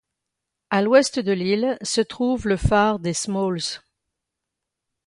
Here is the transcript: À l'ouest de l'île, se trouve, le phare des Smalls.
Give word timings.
À 0.71 0.81
l'ouest 0.81 1.19
de 1.19 1.31
l'île, 1.31 1.77
se 1.83 2.01
trouve, 2.01 2.47
le 2.47 2.57
phare 2.57 2.97
des 2.97 3.13
Smalls. 3.13 3.81